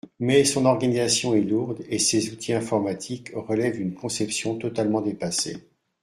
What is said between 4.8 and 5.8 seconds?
dépassée.